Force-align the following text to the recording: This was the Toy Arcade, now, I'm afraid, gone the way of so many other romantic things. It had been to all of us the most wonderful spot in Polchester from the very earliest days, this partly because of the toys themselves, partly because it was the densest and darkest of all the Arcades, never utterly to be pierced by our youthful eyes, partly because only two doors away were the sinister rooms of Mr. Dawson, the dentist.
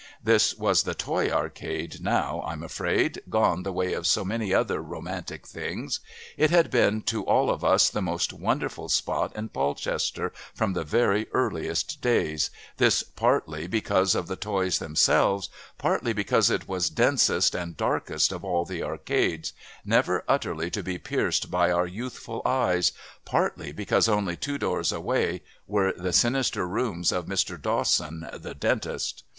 This 0.23 0.55
was 0.55 0.81
the 0.81 0.95
Toy 0.95 1.29
Arcade, 1.29 2.01
now, 2.03 2.41
I'm 2.47 2.63
afraid, 2.63 3.21
gone 3.29 3.61
the 3.61 3.71
way 3.71 3.93
of 3.93 4.07
so 4.07 4.25
many 4.25 4.51
other 4.51 4.81
romantic 4.81 5.45
things. 5.45 5.99
It 6.37 6.49
had 6.49 6.71
been 6.71 7.03
to 7.03 7.23
all 7.25 7.51
of 7.51 7.63
us 7.63 7.87
the 7.87 8.01
most 8.01 8.33
wonderful 8.33 8.89
spot 8.89 9.31
in 9.35 9.49
Polchester 9.49 10.33
from 10.55 10.73
the 10.73 10.83
very 10.83 11.27
earliest 11.33 12.01
days, 12.01 12.49
this 12.77 13.03
partly 13.03 13.67
because 13.67 14.15
of 14.15 14.25
the 14.25 14.35
toys 14.35 14.79
themselves, 14.79 15.49
partly 15.77 16.13
because 16.13 16.49
it 16.49 16.67
was 16.67 16.89
the 16.89 16.95
densest 16.95 17.53
and 17.53 17.77
darkest 17.77 18.31
of 18.31 18.43
all 18.43 18.65
the 18.65 18.81
Arcades, 18.81 19.53
never 19.85 20.23
utterly 20.27 20.71
to 20.71 20.81
be 20.81 20.97
pierced 20.97 21.51
by 21.51 21.69
our 21.69 21.85
youthful 21.85 22.41
eyes, 22.43 22.91
partly 23.23 23.71
because 23.71 24.09
only 24.09 24.35
two 24.35 24.57
doors 24.57 24.91
away 24.91 25.43
were 25.67 25.93
the 25.93 26.11
sinister 26.11 26.67
rooms 26.67 27.11
of 27.11 27.27
Mr. 27.27 27.61
Dawson, 27.61 28.27
the 28.33 28.55
dentist. 28.55 29.21